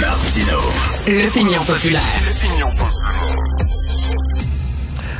Martino. 0.00 0.58
L'opinion 1.06 1.64
populaire. 1.64 3.05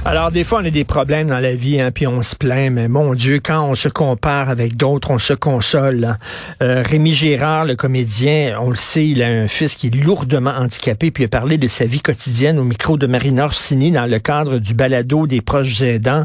Alors, 0.08 0.30
des 0.30 0.44
fois, 0.44 0.60
on 0.62 0.64
a 0.64 0.70
des 0.70 0.84
problèmes 0.84 1.26
dans 1.26 1.40
la 1.40 1.56
vie, 1.56 1.80
hein, 1.80 1.90
puis 1.90 2.06
on 2.06 2.22
se 2.22 2.36
plaint, 2.36 2.72
mais 2.72 2.86
mon 2.86 3.12
Dieu, 3.14 3.40
quand 3.42 3.68
on 3.68 3.74
se 3.74 3.88
compare 3.88 4.50
avec 4.50 4.76
d'autres, 4.76 5.10
on 5.10 5.18
se 5.18 5.32
console. 5.32 6.04
hein. 6.04 6.16
Euh, 6.62 6.84
Rémi 6.86 7.12
Gérard, 7.12 7.64
le 7.64 7.74
comédien, 7.74 8.56
on 8.60 8.70
le 8.70 8.76
sait, 8.76 9.08
il 9.08 9.20
a 9.20 9.26
un 9.26 9.48
fils 9.48 9.74
qui 9.74 9.88
est 9.88 9.94
lourdement 9.94 10.52
handicapé, 10.52 11.10
puis 11.10 11.24
il 11.24 11.26
a 11.26 11.28
parlé 11.28 11.58
de 11.58 11.66
sa 11.66 11.86
vie 11.86 11.98
quotidienne 11.98 12.60
au 12.60 12.62
micro 12.62 12.96
de 12.96 13.08
Marina 13.08 13.46
Orsini 13.46 13.90
dans 13.90 14.06
le 14.06 14.20
cadre 14.20 14.58
du 14.58 14.74
balado 14.74 15.26
des 15.26 15.40
proches 15.40 15.82
aidants. 15.82 16.22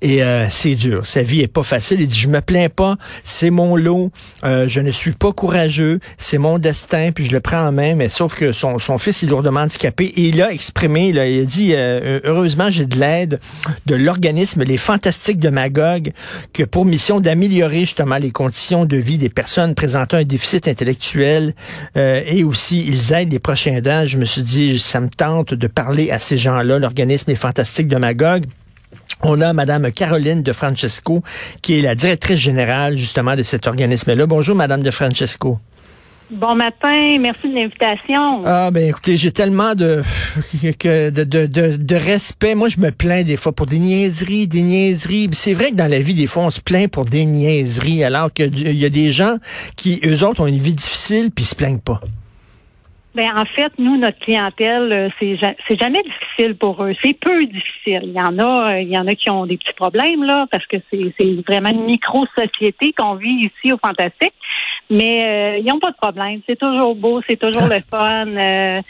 Et 0.00 0.22
euh, 0.22 0.48
c'est 0.48 0.74
dur, 0.74 1.04
sa 1.04 1.22
vie 1.22 1.42
est 1.42 1.52
pas 1.52 1.62
facile. 1.62 2.00
Il 2.00 2.06
dit, 2.06 2.18
je 2.18 2.28
me 2.28 2.40
plains 2.40 2.70
pas, 2.70 2.96
c'est 3.24 3.50
mon 3.50 3.76
lot, 3.76 4.10
euh, 4.44 4.68
je 4.68 4.80
ne 4.80 4.90
suis 4.90 5.12
pas 5.12 5.34
courageux, 5.34 6.00
c'est 6.16 6.38
mon 6.38 6.58
destin, 6.58 7.10
puis 7.14 7.26
je 7.26 7.32
le 7.32 7.40
prends 7.40 7.68
en 7.68 7.72
main, 7.72 7.94
mais 7.94 8.08
sauf 8.08 8.34
que 8.34 8.52
son, 8.52 8.78
son 8.78 8.96
fils 8.96 9.22
est 9.22 9.26
lourdement 9.26 9.60
handicapé, 9.60 10.06
et 10.06 10.28
il 10.28 10.40
a 10.40 10.50
exprimé, 10.50 11.12
là, 11.12 11.26
il 11.28 11.42
a 11.42 11.44
dit, 11.44 11.72
euh, 11.74 12.20
heureusement, 12.24 12.70
j'ai 12.70 12.86
de 12.86 12.98
l'aide 12.98 13.17
de 13.26 13.94
l'organisme 13.94 14.62
Les 14.62 14.76
Fantastiques 14.76 15.38
de 15.38 15.48
Magog, 15.48 16.12
qui 16.52 16.62
a 16.62 16.66
pour 16.66 16.84
mission 16.84 17.20
d'améliorer 17.20 17.80
justement 17.80 18.16
les 18.16 18.30
conditions 18.30 18.84
de 18.84 18.96
vie 18.96 19.18
des 19.18 19.28
personnes 19.28 19.74
présentant 19.74 20.18
un 20.18 20.24
déficit 20.24 20.68
intellectuel 20.68 21.54
euh, 21.96 22.22
et 22.26 22.44
aussi 22.44 22.84
ils 22.86 23.12
aident 23.12 23.32
les 23.32 23.38
prochains 23.38 23.72
aidants. 23.72 24.06
Je 24.06 24.18
me 24.18 24.24
suis 24.24 24.42
dit, 24.42 24.78
ça 24.78 25.00
me 25.00 25.08
tente 25.08 25.54
de 25.54 25.66
parler 25.66 26.10
à 26.10 26.18
ces 26.18 26.36
gens-là, 26.36 26.78
l'organisme 26.78 27.24
Les 27.28 27.36
Fantastiques 27.36 27.88
de 27.88 27.96
Magog. 27.96 28.46
On 29.22 29.40
a 29.40 29.52
Madame 29.52 29.90
Caroline 29.90 30.42
de 30.42 30.52
Francesco, 30.52 31.22
qui 31.60 31.78
est 31.78 31.82
la 31.82 31.96
directrice 31.96 32.38
générale 32.38 32.96
justement 32.96 33.34
de 33.34 33.42
cet 33.42 33.66
organisme-là. 33.66 34.26
Bonjour 34.26 34.54
Madame 34.54 34.82
de 34.82 34.92
Francesco. 34.92 35.58
Bon 36.30 36.54
matin, 36.54 37.18
merci 37.18 37.48
de 37.48 37.54
l'invitation. 37.54 38.42
Ah 38.44 38.70
ben 38.70 38.86
écoutez, 38.86 39.16
j'ai 39.16 39.32
tellement 39.32 39.74
de, 39.74 40.02
de, 40.62 41.10
de, 41.10 41.46
de, 41.46 41.76
de 41.76 41.94
respect. 41.94 42.54
Moi, 42.54 42.68
je 42.68 42.78
me 42.80 42.90
plains 42.90 43.22
des 43.22 43.38
fois 43.38 43.52
pour 43.52 43.64
des 43.64 43.78
niaiseries, 43.78 44.46
des 44.46 44.60
niaiseries. 44.60 45.30
C'est 45.32 45.54
vrai 45.54 45.70
que 45.70 45.76
dans 45.76 45.90
la 45.90 46.00
vie, 46.00 46.12
des 46.12 46.26
fois, 46.26 46.42
on 46.42 46.50
se 46.50 46.60
plaint 46.60 46.90
pour 46.90 47.06
des 47.06 47.24
niaiseries, 47.24 48.04
alors 48.04 48.30
qu'il 48.30 48.76
y 48.76 48.84
a 48.84 48.90
des 48.90 49.10
gens 49.10 49.36
qui, 49.76 50.00
eux 50.04 50.22
autres, 50.22 50.42
ont 50.42 50.46
une 50.46 50.58
vie 50.58 50.74
difficile 50.74 51.30
puis 51.34 51.44
ils 51.44 51.48
se 51.48 51.56
plaignent 51.56 51.80
pas. 51.80 52.00
Ben 53.14 53.30
en 53.34 53.46
fait, 53.46 53.72
nous, 53.78 53.96
notre 53.96 54.18
clientèle, 54.20 54.92
euh, 54.92 55.08
c'est 55.18 55.36
c'est 55.66 55.80
jamais 55.80 56.02
difficile 56.02 56.56
pour 56.56 56.84
eux. 56.84 56.92
C'est 57.02 57.14
peu 57.14 57.46
difficile. 57.46 58.02
Il 58.04 58.12
y 58.12 58.20
en 58.20 58.38
a, 58.38 58.74
euh, 58.74 58.80
il 58.80 58.90
y 58.90 58.98
en 58.98 59.08
a 59.08 59.14
qui 59.14 59.30
ont 59.30 59.46
des 59.46 59.56
petits 59.56 59.72
problèmes 59.74 60.22
là, 60.22 60.46
parce 60.52 60.64
que 60.66 60.76
c'est 60.90 61.12
c'est 61.18 61.42
vraiment 61.48 61.70
une 61.70 61.86
micro-société 61.86 62.92
qu'on 62.92 63.14
vit 63.14 63.50
ici 63.50 63.72
au 63.72 63.78
Fantastique. 63.78 64.34
Mais 64.90 65.22
euh, 65.24 65.58
ils 65.58 65.66
n'ont 65.66 65.78
pas 65.78 65.90
de 65.90 65.96
problème. 65.96 66.40
C'est 66.46 66.58
toujours 66.58 66.94
beau, 66.94 67.20
c'est 67.28 67.38
toujours 67.38 67.68
le 67.68 67.80
fun. 67.90 68.26
Euh, 68.26 68.80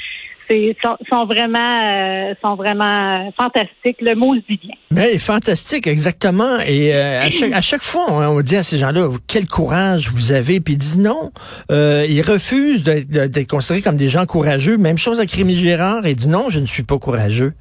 c'est 0.48 0.76
sont, 0.82 0.96
sont 1.10 1.26
vraiment 1.26 1.58
euh, 1.58 2.34
sont 2.42 2.54
vraiment 2.54 3.30
fantastiques. 3.36 4.00
Le 4.00 4.14
mot 4.14 4.34
se 4.34 4.40
dit 4.48 4.58
bien. 4.62 4.74
Mais 4.90 5.18
fantastique, 5.18 5.86
exactement. 5.86 6.58
Et 6.66 6.94
euh, 6.94 7.22
à, 7.22 7.30
chaque, 7.30 7.52
à 7.52 7.60
chaque 7.60 7.82
fois, 7.82 8.06
on, 8.08 8.38
on 8.38 8.40
dit 8.40 8.56
à 8.56 8.62
ces 8.62 8.78
gens-là, 8.78 9.08
quel 9.26 9.46
courage 9.46 10.10
vous 10.10 10.32
avez. 10.32 10.60
Puis 10.60 10.74
ils 10.74 10.78
disent 10.78 10.98
non. 10.98 11.30
Euh, 11.70 12.06
ils 12.08 12.22
refusent 12.22 12.82
d'être 12.82 13.48
considérés 13.48 13.82
comme 13.82 13.96
des 13.96 14.08
gens 14.08 14.26
courageux. 14.26 14.78
Même 14.78 14.98
chose 14.98 15.18
avec 15.18 15.30
Rémi 15.32 15.54
Gérard. 15.54 16.06
Il 16.06 16.16
dit 16.16 16.28
non, 16.28 16.48
je 16.48 16.60
ne 16.60 16.66
suis 16.66 16.82
pas 16.82 16.98
courageux. 16.98 17.52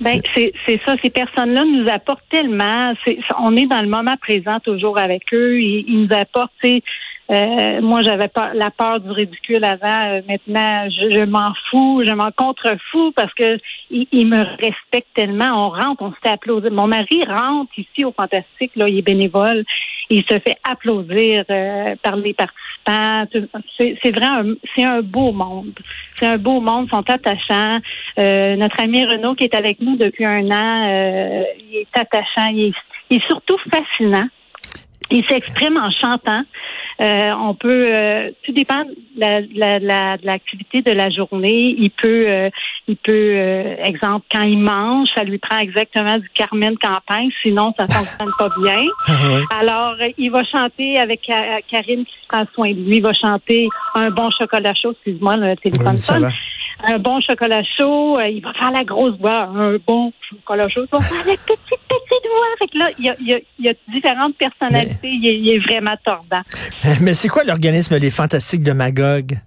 Ben 0.00 0.18
c'est 0.34 0.52
c'est 0.66 0.80
ça. 0.86 0.96
Ces 1.02 1.10
personnes-là 1.10 1.62
nous 1.64 1.86
apportent 1.90 2.24
tellement. 2.30 2.94
On 3.38 3.54
est 3.54 3.66
dans 3.66 3.82
le 3.82 3.88
moment 3.88 4.16
présent 4.16 4.58
toujours 4.60 4.98
avec 4.98 5.22
eux. 5.34 5.60
Ils, 5.60 5.84
ils 5.86 6.06
nous 6.06 6.16
apportent. 6.16 6.52
Euh, 7.30 7.80
moi, 7.80 8.00
j'avais 8.02 8.26
pas 8.28 8.52
la 8.54 8.70
peur 8.70 8.98
du 9.00 9.10
ridicule 9.10 9.64
avant. 9.64 10.08
Euh, 10.08 10.20
maintenant, 10.28 10.88
je, 10.90 11.16
je 11.16 11.24
m'en 11.24 11.52
fous, 11.70 12.02
je 12.04 12.12
m'en 12.12 12.32
contrefous 12.32 13.12
parce 13.14 13.32
que 13.34 13.56
ils, 13.90 14.08
ils 14.10 14.26
me 14.26 14.40
respectent 14.60 15.14
tellement. 15.14 15.66
On 15.66 15.70
rentre, 15.70 16.02
on 16.02 16.10
se 16.10 16.16
fait 16.22 16.30
applaudir. 16.30 16.72
Mon 16.72 16.88
mari 16.88 17.22
rentre 17.28 17.70
ici 17.78 18.04
au 18.04 18.12
Fantastique. 18.12 18.72
Là, 18.74 18.86
il 18.88 18.98
est 18.98 19.02
bénévole. 19.02 19.64
Il 20.12 20.24
se 20.24 20.38
fait 20.40 20.56
applaudir 20.68 21.44
euh, 21.50 21.94
par 22.02 22.16
les 22.16 22.34
participants. 22.34 23.46
C'est, 23.78 23.96
c'est 24.02 24.10
vrai, 24.10 24.26
un- 24.26 24.54
c'est 24.74 24.84
un 24.84 25.00
beau 25.02 25.30
monde. 25.30 25.78
C'est 26.16 26.26
un 26.26 26.38
beau 26.38 26.60
monde, 26.60 26.88
ils 26.90 26.96
sont 26.96 27.08
attachants. 27.08 27.78
Euh, 28.18 28.56
notre 28.56 28.80
ami 28.80 29.04
Renaud 29.04 29.36
qui 29.36 29.44
est 29.44 29.54
avec 29.54 29.80
nous 29.80 29.96
depuis 29.96 30.24
un 30.24 30.50
an, 30.50 30.88
euh, 30.88 31.44
il 31.70 31.76
est 31.76 31.96
attachant, 31.96 32.48
il 32.52 32.66
est, 32.70 32.72
il 33.10 33.18
est 33.18 33.26
surtout 33.28 33.58
fascinant. 33.72 34.26
Il 35.12 35.24
s'exprime 35.26 35.76
en 35.76 35.90
chantant. 35.90 36.42
Euh, 37.00 37.32
on 37.40 37.54
peut, 37.54 37.86
euh, 37.94 38.30
tout 38.44 38.52
dépend 38.52 38.84
de 38.84 38.94
la- 39.16 39.40
la- 39.54 39.78
la- 39.78 40.16
de 40.18 40.26
l'activité 40.26 40.82
de 40.82 40.92
la 40.92 41.08
journée. 41.08 41.74
Il 41.78 41.90
peut, 41.90 42.24
euh, 42.28 42.50
il 42.88 42.96
peut, 42.96 43.12
euh, 43.14 43.76
exemple, 43.84 44.26
quand 44.30 44.42
il 44.42 44.58
mange, 44.58 45.08
ça 45.14 45.24
lui 45.24 45.38
prend 45.38 45.56
exactement 45.58 46.18
du 46.18 46.28
Carmen 46.34 46.76
Campagne, 46.76 47.30
sinon 47.42 47.72
ça 47.78 47.86
fonctionne 47.90 48.30
pas 48.38 48.50
bien. 48.62 48.82
Alors, 49.50 49.94
euh, 50.00 50.08
il 50.18 50.30
va 50.30 50.44
chanter 50.44 50.98
avec 50.98 51.22
Ka- 51.22 51.60
Karine 51.70 52.04
qui 52.04 52.16
prend 52.28 52.44
soin 52.54 52.70
de 52.70 52.74
lui. 52.80 52.96
Il 52.98 53.02
va 53.02 53.14
chanter 53.14 53.68
un 53.94 54.10
bon 54.10 54.28
chocolat 54.30 54.74
chaud. 54.74 54.92
Excuse-moi, 54.92 55.36
le 55.38 55.56
téléphone 55.56 55.92
Oui, 55.94 55.98
sonne. 55.98 56.30
Un 56.82 56.98
bon 56.98 57.20
chocolat 57.20 57.62
chaud. 57.78 58.18
euh, 58.18 58.28
il 58.28 58.42
va 58.42 58.52
faire 58.54 58.70
la 58.70 58.84
grosse 58.84 59.16
voix. 59.18 59.48
Un 59.54 59.76
bon 59.86 60.12
chocolat 60.28 60.68
chaud. 60.68 60.82
Il 60.84 60.88
va 60.98 61.00
faire 61.00 61.26
la 61.26 61.32
petite, 61.32 61.79
Fait 62.58 62.68
que 62.68 62.78
là, 62.78 62.90
il 62.98 63.04
y 63.04 63.08
a, 63.08 63.16
il 63.20 63.26
y 63.28 63.34
a- 63.34 63.40
il 63.58 63.64
y 63.64 63.68
a 63.68 63.72
différentes 63.92 64.36
personnalités. 64.36 64.96
Il, 65.08 65.26
est, 65.28 65.38
il 65.38 65.48
est 65.50 65.58
vraiment 65.58 65.94
tordant. 66.04 66.42
Mais 67.00 67.14
c'est 67.14 67.28
quoi 67.28 67.44
l'organisme 67.44 67.96
Les 67.96 68.10
Fantastiques 68.10 68.62
de 68.62 68.72
Magog? 68.72 69.38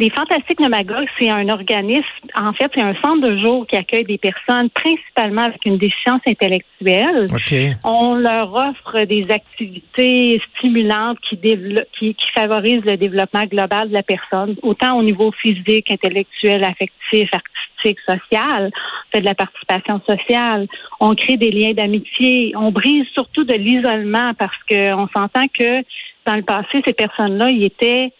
Les 0.00 0.08
Fantastiques 0.08 0.58
de 0.58 0.68
Magog, 0.70 1.06
c'est 1.18 1.28
un 1.28 1.46
organisme, 1.50 2.06
en 2.34 2.54
fait, 2.54 2.72
c'est 2.74 2.80
un 2.80 2.94
centre 3.04 3.28
de 3.28 3.36
jour 3.44 3.66
qui 3.66 3.76
accueille 3.76 4.04
des 4.04 4.16
personnes 4.16 4.70
principalement 4.70 5.42
avec 5.42 5.62
une 5.66 5.76
déficience 5.76 6.22
intellectuelle. 6.26 7.26
OK. 7.30 7.54
On 7.84 8.14
leur 8.14 8.50
offre 8.54 9.04
des 9.04 9.26
activités 9.28 10.40
stimulantes 10.56 11.18
qui, 11.28 11.36
qui, 11.36 12.14
qui 12.14 12.26
favorisent 12.34 12.86
le 12.86 12.96
développement 12.96 13.44
global 13.44 13.90
de 13.90 13.92
la 13.92 14.02
personne, 14.02 14.56
autant 14.62 14.96
au 14.96 15.02
niveau 15.02 15.32
physique, 15.32 15.90
intellectuel, 15.90 16.64
affectif, 16.64 17.28
artistique, 17.34 17.98
social. 18.08 18.70
On 18.72 19.16
fait 19.16 19.20
de 19.20 19.26
la 19.26 19.34
participation 19.34 20.00
sociale. 20.06 20.66
On 20.98 21.14
crée 21.14 21.36
des 21.36 21.50
liens 21.50 21.72
d'amitié. 21.72 22.54
On 22.56 22.72
brise 22.72 23.04
surtout 23.12 23.44
de 23.44 23.54
l'isolement 23.54 24.32
parce 24.38 24.56
qu'on 24.66 25.08
s'entend 25.14 25.46
que 25.48 25.82
dans 26.24 26.36
le 26.36 26.42
passé, 26.42 26.80
ces 26.86 26.94
personnes-là, 26.94 27.48
ils 27.50 27.64
étaient 27.64 28.12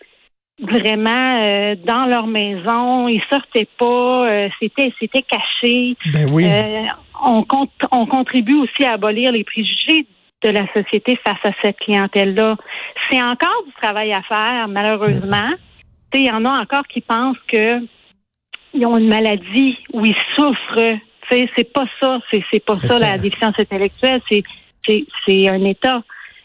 vraiment 0.60 1.40
euh, 1.42 1.74
dans 1.84 2.06
leur 2.06 2.26
maison, 2.26 3.08
ils 3.08 3.22
sortaient 3.30 3.68
pas, 3.78 4.28
euh, 4.28 4.48
c'était 4.60 4.92
c'était 4.98 5.22
caché. 5.22 5.96
Ben 6.12 6.30
oui. 6.30 6.44
Euh, 6.46 6.82
on, 7.22 7.42
compte, 7.44 7.72
on 7.90 8.06
contribue 8.06 8.56
aussi 8.56 8.84
à 8.84 8.92
abolir 8.92 9.32
les 9.32 9.44
préjugés 9.44 10.06
de 10.42 10.50
la 10.50 10.66
société 10.72 11.18
face 11.24 11.38
à 11.44 11.50
cette 11.62 11.78
clientèle-là. 11.78 12.56
C'est 13.10 13.22
encore 13.22 13.64
du 13.66 13.72
travail 13.80 14.12
à 14.12 14.22
faire, 14.22 14.68
malheureusement. 14.68 15.50
Tu 16.12 16.18
sais, 16.18 16.24
Il 16.24 16.26
y 16.26 16.30
en 16.30 16.44
a 16.44 16.62
encore 16.62 16.86
qui 16.88 17.00
pensent 17.00 17.36
que 17.48 17.80
ils 18.72 18.86
ont 18.86 18.96
une 18.96 19.08
maladie 19.08 19.78
ou 19.92 20.06
ils 20.06 20.14
souffrent. 20.36 20.98
Tu 21.28 21.36
sais, 21.36 21.50
C'est 21.56 21.72
pas 21.72 21.86
ça. 22.00 22.20
C'est 22.32 22.42
c'est 22.52 22.64
pas 22.64 22.74
ça, 22.74 22.98
ça. 22.98 22.98
la 22.98 23.18
déficience 23.18 23.54
intellectuelle. 23.58 24.20
C'est 24.30 24.42
c'est 24.86 25.04
c'est 25.26 25.48
un 25.48 25.64
état. 25.64 26.02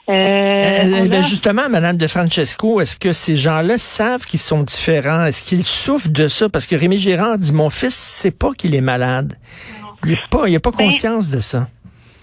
Euh, 0.09 0.13
Euh, 0.13 1.01
on 1.03 1.05
ben 1.07 1.23
justement, 1.23 1.67
Madame 1.69 1.97
de 1.97 2.07
Francesco, 2.07 2.79
est-ce 2.81 2.97
que 2.97 3.13
ces 3.13 3.35
gens-là 3.35 3.77
savent 3.77 4.25
qu'ils 4.25 4.39
sont 4.39 4.61
différents? 4.61 5.25
Est-ce 5.25 5.43
qu'ils 5.43 5.63
souffrent 5.63 6.09
de 6.09 6.27
ça? 6.27 6.49
Parce 6.49 6.67
que 6.67 6.75
Rémi 6.75 6.97
Gérard 6.97 7.37
dit, 7.37 7.51
mon 7.51 7.69
fils 7.69 7.95
sait 7.95 8.31
pas 8.31 8.51
qu'il 8.53 8.75
est 8.75 8.81
malade. 8.81 9.33
Il 10.05 10.11
n'a 10.11 10.17
pas, 10.29 10.47
il 10.47 10.55
a 10.55 10.59
pas 10.59 10.71
Ben, 10.71 10.85
conscience 10.85 11.31
de 11.31 11.39
ça. 11.39 11.67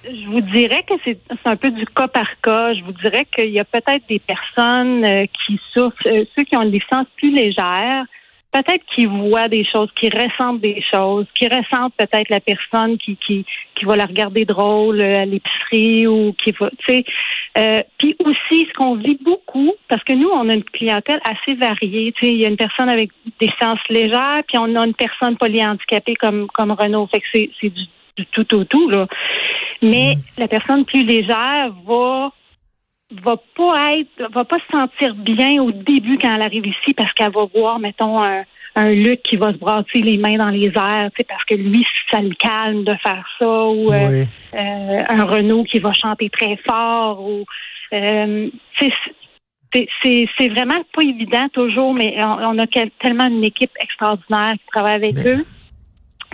Je 0.04 0.26
vous 0.28 0.40
dirais 0.40 0.84
que 0.88 0.94
c'est 1.04 1.18
un 1.44 1.56
peu 1.56 1.70
du 1.70 1.84
cas 1.86 2.08
par 2.08 2.26
cas. 2.42 2.74
Je 2.74 2.82
vous 2.84 2.92
dirais 2.92 3.26
qu'il 3.34 3.50
y 3.50 3.60
a 3.60 3.64
peut-être 3.64 4.04
des 4.08 4.18
personnes 4.20 5.04
euh, 5.04 5.26
qui 5.26 5.58
souffrent, 5.72 6.06
euh, 6.06 6.24
ceux 6.36 6.44
qui 6.44 6.56
ont 6.56 6.62
une 6.62 6.70
déficience 6.72 7.06
plus 7.16 7.32
légère, 7.32 8.04
peut-être 8.52 8.84
qui 8.94 9.06
voient 9.06 9.48
des 9.48 9.64
choses, 9.64 9.88
qui 9.98 10.08
ressentent 10.10 10.60
des 10.60 10.82
choses, 10.92 11.26
qui 11.34 11.48
ressentent 11.48 11.94
peut-être 11.96 12.28
la 12.28 12.40
personne 12.40 12.98
qui, 12.98 13.16
qui, 13.16 13.44
qui 13.74 13.84
va 13.84 13.96
la 13.96 14.06
regarder 14.06 14.44
drôle 14.44 15.00
euh, 15.00 15.22
à 15.22 15.24
l'épicerie 15.24 16.06
ou 16.06 16.34
qui 16.34 16.52
va, 16.52 16.70
tu 16.70 16.86
sais. 16.86 17.04
Euh, 17.58 17.82
puis 17.98 18.14
aussi, 18.24 18.66
ce 18.68 18.72
qu'on 18.74 18.96
vit 18.96 19.18
beaucoup, 19.22 19.72
parce 19.88 20.04
que 20.04 20.12
nous, 20.12 20.28
on 20.28 20.48
a 20.48 20.54
une 20.54 20.64
clientèle 20.64 21.20
assez 21.24 21.54
variée. 21.54 22.12
Tu 22.12 22.26
sais, 22.26 22.32
il 22.32 22.40
y 22.40 22.44
a 22.44 22.48
une 22.48 22.56
personne 22.56 22.88
avec 22.88 23.10
des 23.40 23.50
sciences 23.58 23.80
légères, 23.88 24.42
puis 24.46 24.58
on 24.58 24.76
a 24.76 24.86
une 24.86 24.94
personne 24.94 25.36
polyhandicapée 25.36 26.14
comme 26.16 26.46
comme 26.48 26.72
Renaud. 26.72 27.06
Fait 27.06 27.20
que 27.20 27.26
c'est 27.32 27.50
c'est 27.60 27.70
du, 27.70 27.82
du 28.16 28.26
tout 28.26 28.54
au 28.54 28.64
tout 28.64 28.88
là. 28.90 29.06
Mais 29.82 30.14
la 30.38 30.48
personne 30.48 30.84
plus 30.84 31.04
légère 31.04 31.72
va 31.86 32.32
va 33.24 33.36
pas 33.56 33.96
être 33.96 34.32
va 34.32 34.44
pas 34.44 34.58
se 34.58 34.70
sentir 34.70 35.14
bien 35.14 35.62
au 35.62 35.72
début 35.72 36.18
quand 36.18 36.34
elle 36.34 36.42
arrive 36.42 36.66
ici 36.66 36.94
parce 36.94 37.12
qu'elle 37.12 37.32
va 37.32 37.46
voir 37.54 37.78
mettons 37.78 38.22
un 38.22 38.44
un 38.74 38.90
Luc 38.90 39.22
qui 39.22 39.36
va 39.36 39.52
se 39.52 39.58
brasser 39.58 40.00
les 40.00 40.16
mains 40.16 40.36
dans 40.36 40.48
les 40.48 40.68
airs, 40.68 41.10
parce 41.28 41.44
que 41.44 41.54
lui, 41.54 41.84
ça 42.10 42.20
le 42.20 42.34
calme 42.34 42.84
de 42.84 42.94
faire 43.02 43.24
ça, 43.38 43.64
ou 43.66 43.92
euh, 43.92 44.08
Oui. 44.08 44.26
euh, 44.54 45.04
un 45.08 45.24
Renault 45.24 45.64
qui 45.64 45.78
va 45.78 45.92
chanter 45.92 46.30
très 46.30 46.56
fort, 46.66 47.22
ou 47.22 47.44
euh, 47.92 48.48
tu 48.76 48.90
sais, 49.74 50.28
c'est 50.38 50.48
vraiment 50.48 50.82
pas 50.94 51.02
évident 51.02 51.48
toujours, 51.52 51.94
mais 51.94 52.16
on, 52.22 52.58
a 52.58 52.66
tellement 53.00 53.26
une 53.26 53.44
équipe 53.44 53.72
extraordinaire 53.80 54.52
qui 54.52 54.66
travaille 54.70 54.96
avec 54.96 55.26
eux. 55.26 55.44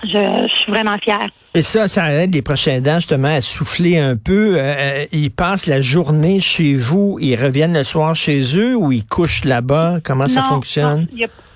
Je, 0.04 0.48
suis 0.62 0.72
vraiment 0.72 0.96
fière. 0.98 1.28
Et 1.54 1.62
ça, 1.62 1.88
ça 1.88 2.12
aide 2.12 2.34
les 2.34 2.42
prochains 2.42 2.80
dents 2.80 2.96
justement 2.96 3.28
à 3.28 3.40
souffler 3.40 3.98
un 3.98 4.16
peu. 4.16 4.56
Euh, 4.56 4.60
euh, 4.60 5.04
ils 5.12 5.30
passent 5.30 5.66
la 5.66 5.80
journée 5.80 6.40
chez 6.40 6.74
vous, 6.74 7.18
ils 7.20 7.36
reviennent 7.36 7.74
le 7.74 7.84
soir 7.84 8.14
chez 8.14 8.40
eux 8.56 8.76
ou 8.76 8.92
ils 8.92 9.04
couchent 9.04 9.44
là-bas? 9.44 9.98
Comment 10.04 10.28
ça 10.28 10.42
fonctionne? 10.42 11.08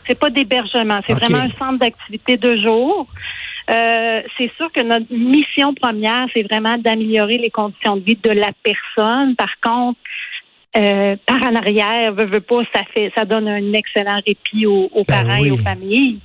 C'est 0.06 0.18
pas 0.18 0.30
d'hébergement, 0.30 1.00
c'est 1.06 1.12
vraiment 1.12 1.38
un 1.38 1.50
centre 1.50 1.78
d'activité 1.78 2.36
de 2.36 2.56
jour. 2.56 3.06
Euh, 3.70 4.22
c'est 4.36 4.50
sûr 4.56 4.70
que 4.72 4.80
notre 4.80 5.12
mission 5.12 5.72
première, 5.74 6.26
c'est 6.34 6.42
vraiment 6.42 6.76
d'améliorer 6.78 7.38
les 7.38 7.50
conditions 7.50 7.96
de 7.96 8.02
vie 8.02 8.18
de 8.20 8.30
la 8.30 8.50
personne. 8.64 9.36
Par 9.36 9.54
contre, 9.62 9.98
euh, 10.76 11.16
par 11.26 11.36
en 11.44 11.54
arrière, 11.54 12.12
veut, 12.14 12.26
veut 12.26 12.40
pas, 12.40 12.62
ça 12.74 12.80
fait, 12.94 13.12
ça 13.14 13.24
donne 13.24 13.48
un 13.48 13.72
excellent 13.72 14.20
répit 14.26 14.66
aux, 14.66 14.88
ben 14.94 15.04
parents 15.04 15.44
et 15.44 15.50
aux 15.50 15.58
familles. 15.58 16.18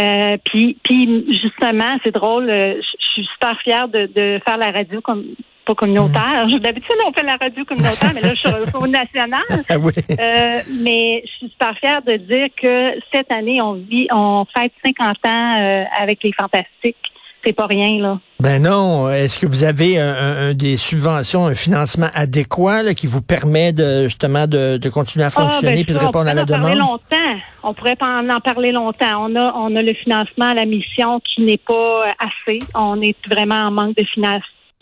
Euh, 0.00 0.36
puis, 0.44 0.78
puis 0.82 1.26
justement, 1.42 1.98
c'est 2.02 2.12
drôle. 2.12 2.48
Euh, 2.48 2.74
je 2.80 3.06
suis 3.12 3.28
super 3.34 3.60
fière 3.60 3.88
de, 3.88 4.06
de 4.06 4.40
faire 4.46 4.56
la 4.56 4.70
radio 4.70 5.00
comme 5.00 5.24
pas 5.66 5.74
communautaire. 5.74 6.46
Mm. 6.46 6.58
D'habitude, 6.60 6.96
on 7.06 7.12
fait 7.12 7.22
la 7.22 7.36
radio 7.36 7.64
communautaire, 7.64 8.12
mais 8.14 8.20
là, 8.22 8.34
je 8.34 8.38
suis 8.38 8.48
au 8.74 8.86
national. 8.86 9.40
Ah 9.68 9.78
oui. 9.78 9.92
euh, 10.10 10.60
mais 10.82 11.22
je 11.24 11.30
suis 11.30 11.48
super 11.50 11.76
fière 11.78 12.02
de 12.02 12.16
dire 12.16 12.48
que 12.60 13.00
cette 13.12 13.30
année, 13.30 13.60
on 13.62 13.74
vit, 13.74 14.08
on 14.12 14.44
fête 14.56 14.72
50 14.84 15.16
ans 15.26 15.60
euh, 15.60 15.84
avec 16.00 16.22
les 16.22 16.32
Fantastiques 16.32 16.96
c'est 17.44 17.52
pas 17.52 17.66
rien, 17.66 17.98
là. 18.00 18.18
Ben 18.38 18.62
non. 18.62 19.08
Est-ce 19.08 19.38
que 19.38 19.46
vous 19.46 19.64
avez 19.64 19.98
un, 19.98 20.52
des 20.54 20.76
subventions, 20.76 21.46
un 21.46 21.54
financement 21.54 22.08
adéquat 22.14 22.94
qui 22.94 23.06
vous 23.06 23.22
permet 23.22 23.72
de 23.72 24.04
justement 24.04 24.46
de, 24.46 24.88
continuer 24.90 25.24
à 25.24 25.28
ah, 25.28 25.30
fonctionner 25.30 25.80
et 25.80 25.84
de 25.84 25.96
répondre 25.96 26.28
à 26.28 26.34
la 26.34 26.44
demande? 26.44 26.76
longtemps. 26.76 27.19
On 27.62 27.74
pourrait 27.74 27.96
en, 28.00 28.28
en 28.28 28.40
parler 28.40 28.72
longtemps. 28.72 29.26
On 29.28 29.36
a, 29.36 29.52
on 29.54 29.74
a 29.76 29.82
le 29.82 29.94
financement 29.94 30.46
à 30.46 30.54
la 30.54 30.64
mission 30.64 31.20
qui 31.20 31.42
n'est 31.42 31.58
pas 31.58 32.06
assez. 32.18 32.60
On 32.74 33.00
est 33.00 33.16
vraiment 33.28 33.66
en 33.66 33.70
manque 33.70 33.96
de, 33.96 34.04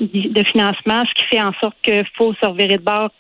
de 0.01 0.43
financement, 0.45 1.05
ce 1.07 1.15
qui 1.15 1.25
fait 1.31 1.43
en 1.43 1.53
sorte 1.61 1.77
qu'il 1.83 2.07
faut 2.17 2.33
se 2.35 2.47
revirer 2.47 2.79
de 2.79 2.83
bord 2.83 3.11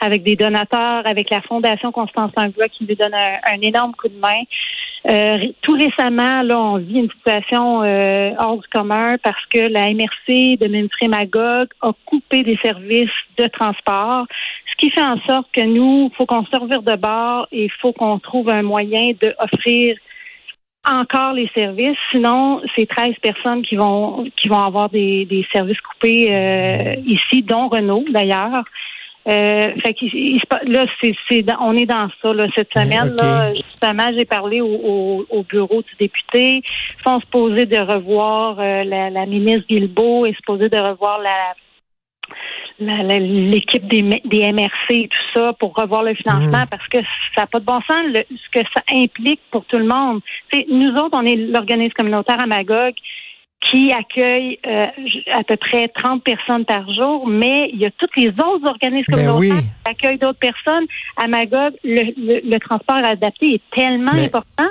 avec 0.00 0.22
des 0.22 0.36
donateurs, 0.36 1.02
avec 1.06 1.30
la 1.30 1.40
Fondation 1.42 1.90
Constance 1.90 2.30
Langlois 2.36 2.68
qui 2.68 2.86
nous 2.88 2.94
donne 2.94 3.14
un 3.14 3.60
énorme 3.60 3.92
coup 3.94 4.08
de 4.08 4.18
main. 4.18 4.42
Euh, 5.08 5.38
tout 5.62 5.74
récemment, 5.74 6.42
là, 6.42 6.58
on 6.58 6.76
vit 6.78 6.98
une 6.98 7.10
situation 7.10 7.82
euh, 7.82 8.30
hors 8.38 8.58
du 8.58 8.68
commun 8.68 9.16
parce 9.22 9.44
que 9.46 9.58
la 9.58 9.92
MRC 9.92 10.58
de 10.58 10.66
Ménfré 10.68 11.08
Magog 11.08 11.68
a 11.82 11.92
coupé 12.04 12.42
des 12.42 12.58
services 12.62 13.10
de 13.38 13.46
transport, 13.48 14.26
qui 14.78 14.90
fait 14.90 15.02
en 15.02 15.18
sorte 15.28 15.48
que 15.52 15.62
nous, 15.62 16.10
il 16.10 16.16
faut 16.16 16.26
qu'on 16.26 16.44
se 16.44 16.56
revire 16.56 16.82
de 16.82 16.96
bord 16.96 17.46
et 17.52 17.64
il 17.64 17.72
faut 17.80 17.92
qu'on 17.92 18.18
trouve 18.18 18.48
un 18.48 18.62
moyen 18.62 19.10
d'offrir 19.20 19.96
encore 20.88 21.32
les 21.32 21.48
services. 21.54 21.98
Sinon, 22.10 22.62
c'est 22.74 22.88
13 22.88 23.14
personnes 23.20 23.62
qui 23.62 23.76
vont 23.76 24.24
qui 24.40 24.48
vont 24.48 24.62
avoir 24.62 24.88
des, 24.88 25.26
des 25.26 25.46
services 25.52 25.80
coupés 25.80 26.32
euh, 26.32 26.94
ici, 27.04 27.42
dont 27.42 27.68
Renault 27.68 28.04
d'ailleurs. 28.10 28.64
Euh, 29.28 29.74
fait 29.82 29.92
que 29.92 30.06
là, 30.70 30.86
c'est, 31.02 31.44
on 31.60 31.76
est 31.76 31.84
dans 31.84 32.08
ça 32.22 32.32
là, 32.32 32.46
cette 32.56 32.72
semaine. 32.74 33.14
Là, 33.16 33.52
justement, 33.52 34.10
j'ai 34.16 34.24
parlé 34.24 34.62
au, 34.62 35.26
au, 35.28 35.42
bureau 35.42 35.82
du 35.82 35.94
député. 35.98 36.62
Ils 36.62 37.02
sont 37.06 37.20
supposés 37.20 37.66
de 37.66 37.76
revoir 37.76 38.58
euh, 38.58 38.84
la, 38.84 39.10
la, 39.10 39.26
ministre 39.26 39.66
Guilbeault 39.68 40.24
est 40.24 40.34
supposée 40.36 40.70
de 40.70 40.78
revoir 40.78 41.18
la 41.18 41.54
l'équipe 42.80 43.86
des, 43.88 44.02
des 44.24 44.52
MRC 44.52 44.90
et 44.90 45.08
tout 45.08 45.38
ça 45.38 45.52
pour 45.54 45.74
revoir 45.74 46.02
le 46.02 46.14
financement 46.14 46.64
mmh. 46.64 46.68
parce 46.70 46.88
que 46.88 46.98
ça 47.34 47.42
n'a 47.42 47.46
pas 47.46 47.58
de 47.58 47.64
bon 47.64 47.80
sens 47.80 48.00
ce 48.14 48.50
que 48.60 48.64
ça 48.74 48.82
implique 48.92 49.40
pour 49.50 49.64
tout 49.64 49.78
le 49.78 49.86
monde. 49.86 50.20
T'sais, 50.50 50.66
nous 50.70 50.92
autres, 50.92 51.10
on 51.12 51.24
est 51.24 51.36
l'organisme 51.36 51.94
communautaire 51.94 52.40
à 52.40 52.46
Magog 52.46 52.94
qui 53.60 53.92
accueille 53.92 54.58
euh, 54.66 54.86
à 55.32 55.42
peu 55.42 55.56
près 55.56 55.88
30 55.88 56.22
personnes 56.22 56.64
par 56.64 56.90
jour, 56.92 57.26
mais 57.26 57.70
il 57.72 57.80
y 57.80 57.86
a 57.86 57.90
tous 57.90 58.08
les 58.16 58.28
autres 58.28 58.68
organismes 58.68 59.12
ben 59.12 59.26
communautaires 59.26 59.60
qui 59.60 59.90
accueillent 59.90 60.18
d'autres 60.18 60.38
personnes. 60.38 60.86
À 61.16 61.26
Magog, 61.26 61.74
le, 61.82 62.40
le, 62.48 62.58
transport 62.60 62.98
adapté 63.04 63.54
est 63.54 63.62
tellement 63.74 64.12
important 64.12 64.70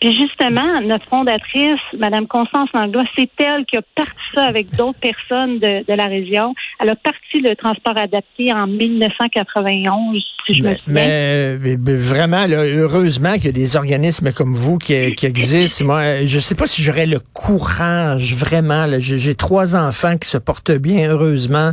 puis 0.00 0.14
justement, 0.14 0.80
notre 0.82 1.06
fondatrice, 1.08 1.80
Madame 1.98 2.26
Constance 2.26 2.68
Langlois, 2.74 3.04
c'est 3.16 3.30
elle 3.38 3.64
qui 3.64 3.78
a 3.78 3.82
parti 3.94 4.12
ça 4.34 4.44
avec 4.44 4.74
d'autres 4.74 4.98
personnes 4.98 5.58
de, 5.58 5.86
de, 5.86 5.94
la 5.94 6.06
région. 6.06 6.54
Elle 6.80 6.90
a 6.90 6.96
parti 6.96 7.40
le 7.40 7.56
transport 7.56 7.96
adapté 7.96 8.52
en 8.52 8.66
1991, 8.66 10.22
si 10.46 10.54
je 10.54 10.62
me 10.62 10.74
souviens. 10.74 11.56
Mais, 11.56 11.76
vraiment, 11.76 12.46
là, 12.46 12.64
heureusement 12.64 13.34
qu'il 13.34 13.46
y 13.46 13.48
a 13.48 13.52
des 13.52 13.76
organismes 13.76 14.32
comme 14.32 14.54
vous 14.54 14.76
qui, 14.76 15.14
qui 15.14 15.24
existent. 15.24 15.86
Moi, 15.86 16.26
je 16.26 16.38
sais 16.40 16.54
pas 16.54 16.66
si 16.66 16.82
j'aurais 16.82 17.06
le 17.06 17.20
courage, 17.32 18.34
vraiment. 18.34 18.86
J'ai 18.98 19.34
trois 19.34 19.76
enfants 19.76 20.18
qui 20.18 20.28
se 20.28 20.36
portent 20.36 20.72
bien, 20.72 21.10
heureusement. 21.10 21.72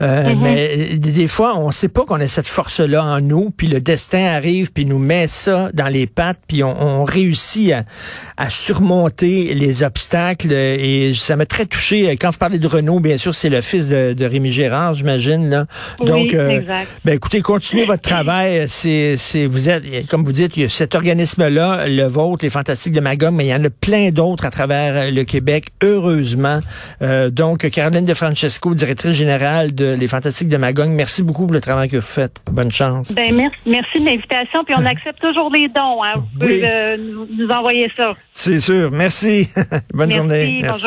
Euh, 0.00 0.22
mm-hmm. 0.22 0.38
Mais 0.40 0.98
des 0.98 1.28
fois, 1.28 1.58
on 1.58 1.70
sait 1.70 1.88
pas 1.88 2.04
qu'on 2.06 2.20
a 2.20 2.28
cette 2.28 2.48
force-là 2.48 3.04
en 3.04 3.20
nous, 3.20 3.50
puis 3.50 3.66
le 3.66 3.80
destin 3.80 4.24
arrive, 4.24 4.72
puis 4.72 4.86
nous 4.86 4.98
met 4.98 5.28
ça 5.28 5.70
dans 5.74 5.88
les 5.88 6.06
pattes, 6.06 6.40
puis 6.48 6.64
on, 6.64 6.80
on 6.80 7.04
réussit 7.04 7.57
à, 7.72 8.50
surmonter 8.50 9.54
les 9.54 9.82
obstacles. 9.82 10.52
Et 10.52 11.12
ça 11.14 11.36
m'a 11.36 11.46
très 11.46 11.66
touché. 11.66 12.16
Quand 12.16 12.30
vous 12.30 12.38
parlez 12.38 12.58
de 12.58 12.66
Renault, 12.66 13.00
bien 13.00 13.18
sûr, 13.18 13.34
c'est 13.34 13.48
le 13.48 13.60
fils 13.60 13.88
de, 13.88 14.24
Rémi 14.24 14.50
Gérard, 14.50 14.94
j'imagine. 14.94 15.48
Là. 15.48 15.66
Donc, 16.04 16.34
euh, 16.34 16.60
ben 17.04 17.14
écoutez, 17.14 17.40
continuez 17.40 17.84
votre 17.84 18.02
travail. 18.08 18.66
C'est, 18.68 19.16
c'est, 19.16 19.46
vous 19.46 19.68
êtes, 19.68 20.06
comme 20.08 20.24
vous 20.24 20.32
dites, 20.32 20.56
il 20.56 20.62
y 20.62 20.66
a 20.66 20.68
cet 20.68 20.94
organisme-là, 20.94 21.88
le 21.88 22.04
vôtre, 22.04 22.44
les 22.44 22.50
Fantastiques 22.50 22.92
de 22.92 23.00
Magog, 23.00 23.34
mais 23.34 23.46
il 23.46 23.48
y 23.48 23.54
en 23.54 23.64
a 23.64 23.70
plein 23.70 24.10
d'autres 24.10 24.44
à 24.44 24.50
travers 24.50 25.10
le 25.10 25.24
Québec, 25.24 25.68
heureusement. 25.82 26.60
Euh, 27.02 27.30
donc, 27.30 27.68
Caroline 27.70 28.04
de 28.04 28.14
Francesco, 28.14 28.74
directrice 28.74 29.12
générale 29.12 29.74
de 29.74 29.94
Les 29.94 30.06
Fantastiques 30.06 30.48
de 30.48 30.56
Magog, 30.56 30.90
merci 30.90 31.22
beaucoup 31.22 31.44
pour 31.44 31.54
le 31.54 31.60
travail 31.60 31.88
que 31.88 31.96
vous 31.96 32.02
faites. 32.02 32.40
Bonne 32.50 32.72
chance. 32.72 33.12
Ben, 33.14 33.34
merci, 33.34 33.56
merci 33.66 34.00
de 34.00 34.06
l'invitation. 34.06 34.64
Puis 34.64 34.74
on 34.76 34.84
accepte 34.84 35.20
toujours 35.20 35.50
les 35.52 35.68
dons. 35.68 36.02
Hein. 36.04 36.14
Vous 36.16 36.40
pouvez 36.40 36.62
nous 36.98 37.47
envoyer 37.50 37.90
ça. 37.96 38.12
C'est 38.32 38.60
sûr. 38.60 38.90
Merci. 38.90 39.48
Bonne 39.94 40.10
journée. 40.12 40.60
Merci. 40.62 40.80